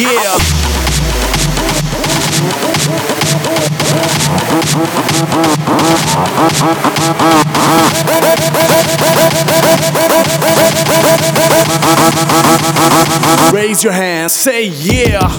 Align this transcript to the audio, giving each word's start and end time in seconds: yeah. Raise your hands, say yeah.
yeah. 0.00 0.38
Raise 13.52 13.82
your 13.82 13.92
hands, 13.92 14.34
say 14.34 14.66
yeah. 14.66 15.34